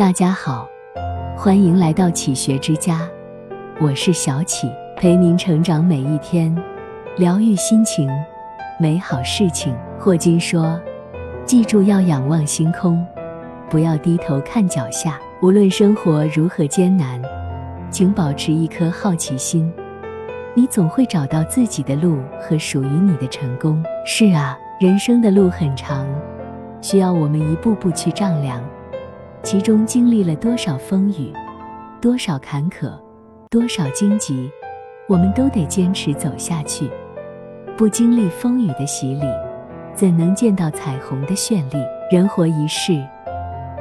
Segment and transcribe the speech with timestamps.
[0.00, 0.66] 大家好，
[1.36, 3.06] 欢迎来到启学之家，
[3.78, 6.56] 我是小启，陪您成长每一天，
[7.18, 8.08] 疗愈心情，
[8.78, 9.76] 美好事情。
[9.98, 10.80] 霍金说
[11.44, 13.06] ：“记住要仰望星空，
[13.68, 15.20] 不要低头看脚下。
[15.42, 17.20] 无论生活如何艰难，
[17.90, 19.70] 请保持一颗好奇心，
[20.54, 26.06] 你总会找到自己的路和属于你的成功。”是啊，人生的路很长，
[26.80, 28.64] 需要我们一步步去丈量。
[29.42, 31.32] 其中经历了多少风雨，
[32.00, 32.92] 多少坎坷，
[33.48, 34.50] 多少荆棘，
[35.08, 36.90] 我们都得坚持走下去。
[37.76, 39.24] 不经历风雨的洗礼，
[39.94, 41.82] 怎能见到彩虹的绚丽？
[42.12, 43.02] 人活一世，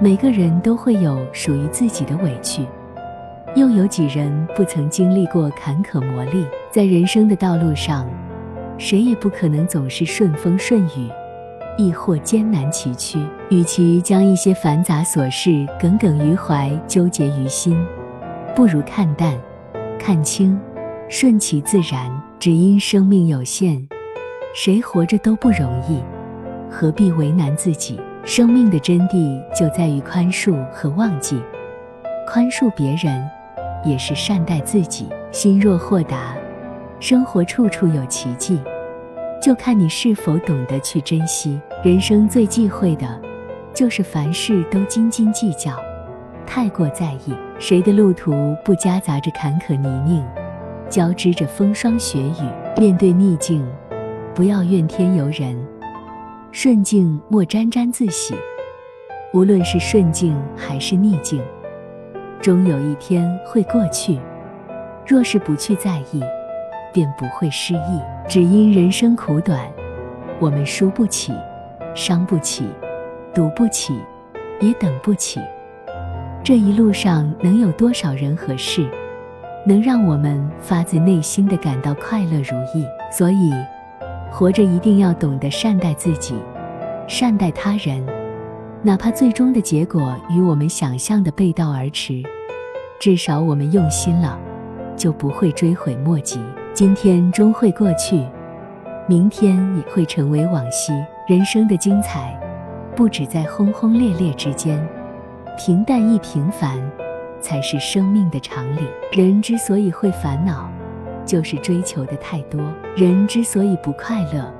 [0.00, 2.66] 每个人都会有属于自己的委屈，
[3.54, 6.44] 又有几人不曾经历过坎坷磨砺？
[6.72, 8.10] 在人生的道路上，
[8.76, 11.08] 谁也不可能总是顺风顺雨。
[11.76, 13.18] 亦或艰难崎岖，
[13.54, 17.80] 与其将一些繁杂琐事耿耿于怀、纠结于心，
[18.52, 19.32] 不如看淡、
[19.96, 20.58] 看清，
[21.08, 22.10] 顺其自然。
[22.40, 23.86] 只因生命有限，
[24.56, 26.02] 谁活着都不容易，
[26.68, 28.00] 何必为难自己？
[28.24, 31.40] 生命的真谛就在于宽恕和忘记，
[32.26, 33.24] 宽恕别人，
[33.84, 35.06] 也是善待自己。
[35.30, 36.34] 心若豁达，
[36.98, 38.58] 生活处处有奇迹。
[39.40, 41.60] 就看你是否懂得去珍惜。
[41.84, 43.06] 人生最忌讳的，
[43.74, 45.72] 就是凡事都斤斤计较，
[46.46, 47.34] 太过在意。
[47.58, 50.22] 谁的路途不夹杂着坎坷泥泞，
[50.88, 52.80] 交织着风霜雪雨？
[52.80, 53.66] 面对逆境，
[54.34, 55.56] 不要怨天尤人，
[56.52, 58.34] 顺境莫沾沾自喜。
[59.32, 61.42] 无论是顺境还是逆境，
[62.40, 64.20] 终有一天会过去。
[65.04, 66.22] 若是不去在意，
[66.92, 68.00] 便不会失意。
[68.28, 69.60] 只因人生苦短，
[70.38, 71.32] 我们输不起，
[71.94, 72.64] 伤不起，
[73.34, 73.98] 赌不起，
[74.60, 75.40] 也等不起。
[76.44, 78.88] 这一路上能有多少人和事，
[79.66, 82.86] 能让我们发自内心的感到快乐如意？
[83.10, 83.52] 所以，
[84.30, 86.36] 活着一定要懂得善待自己，
[87.08, 88.06] 善待他人，
[88.82, 92.22] 哪怕最终的结果与我们想象的背道而驰，
[93.00, 94.38] 至少我们用心了，
[94.96, 96.38] 就不会追悔莫及。
[96.72, 98.24] 今天终会过去，
[99.08, 100.92] 明天也会成为往昔。
[101.26, 102.38] 人生的精彩，
[102.96, 104.80] 不止在轰轰烈烈之间，
[105.58, 106.78] 平淡亦平凡，
[107.40, 108.82] 才是生命的常理。
[109.12, 110.70] 人之所以会烦恼，
[111.26, 112.60] 就是追求的太多；
[112.96, 114.52] 人之所以不快乐，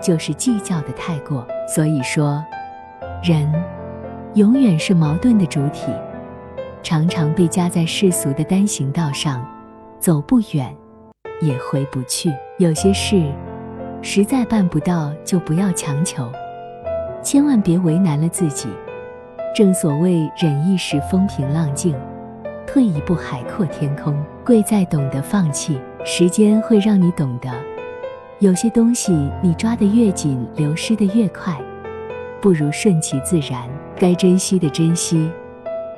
[0.00, 1.46] 就是计较的太过。
[1.68, 2.44] 所以说，
[3.22, 3.48] 人
[4.34, 5.92] 永远是矛盾的主体，
[6.82, 9.46] 常常被夹在世俗的单行道上，
[10.00, 10.74] 走不远。
[11.40, 12.32] 也回不去。
[12.58, 13.22] 有些事
[14.02, 16.28] 实在办不到，就不要强求，
[17.22, 18.68] 千万别为难了自己。
[19.54, 21.94] 正所谓忍一时风平浪静，
[22.66, 24.16] 退一步海阔天空。
[24.44, 25.78] 贵在懂得放弃。
[26.04, 27.50] 时间会让你懂得，
[28.38, 29.12] 有些东西
[29.42, 31.54] 你抓得越紧，流失的越快，
[32.40, 33.68] 不如顺其自然。
[33.96, 35.30] 该珍惜的珍惜，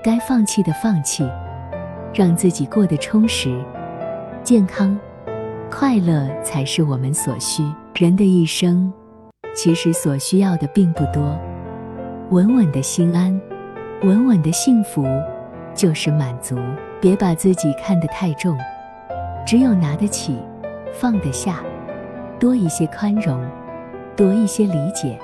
[0.02, 1.28] 该放弃的放弃，
[2.12, 3.62] 让自己过得充实、
[4.42, 4.98] 健康。
[5.70, 7.62] 快乐才是我们所需。
[7.94, 8.92] 人的一生，
[9.54, 11.38] 其实所需要的并不多，
[12.30, 13.38] 稳稳的心安，
[14.02, 15.04] 稳稳的幸福，
[15.74, 16.56] 就是满足。
[17.00, 18.56] 别把自己看得太重，
[19.46, 20.38] 只有拿得起，
[20.92, 21.60] 放得下，
[22.38, 23.42] 多一些宽容，
[24.14, 25.18] 多一些理解，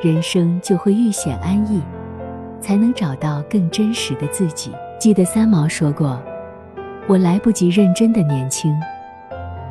[0.00, 1.82] 人生就会愈显安逸，
[2.60, 4.72] 才能找到更真实的自己。
[4.98, 6.22] 记得三毛说过
[7.06, 8.72] ：“我来不及认真的年轻。”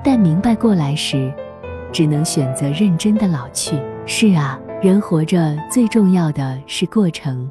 [0.03, 1.33] 但明白过来时，
[1.93, 3.79] 只能选择认真的老去。
[4.05, 7.49] 是啊，人活着最重要的是过程，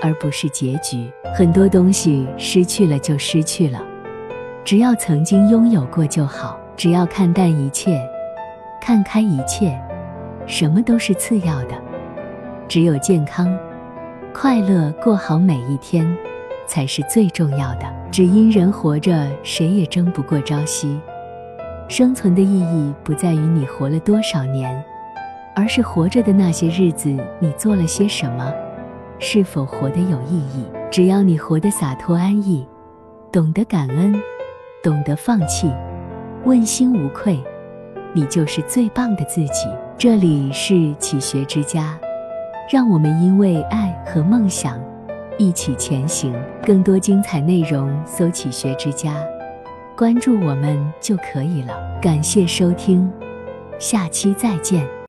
[0.00, 1.10] 而不是结局。
[1.34, 3.82] 很多东西失去了就失去了，
[4.64, 6.58] 只要曾经拥有过就好。
[6.74, 8.00] 只要看淡一切，
[8.80, 9.78] 看开一切，
[10.46, 11.74] 什么都是次要的。
[12.66, 13.54] 只有健康、
[14.32, 16.16] 快乐过好每一天，
[16.66, 17.84] 才是最重要的。
[18.10, 20.98] 只因人活着，谁也争不过朝夕。
[21.88, 24.82] 生存的意义不在于你活了多少年，
[25.54, 28.52] 而是活着的那些日子你做了些什么，
[29.18, 30.66] 是否活得有意义？
[30.90, 32.66] 只要你活得洒脱安逸，
[33.30, 34.14] 懂得感恩，
[34.82, 35.70] 懂得放弃，
[36.44, 37.38] 问心无愧，
[38.14, 39.68] 你就是最棒的自己。
[39.98, 41.98] 这里是启学之家，
[42.70, 44.80] 让我们因为爱和梦想
[45.38, 46.34] 一起前行。
[46.64, 49.14] 更多精彩内容，搜“启学之家”。
[49.96, 51.74] 关注我们就可以了。
[52.00, 53.10] 感谢收听，
[53.78, 54.88] 下期再见。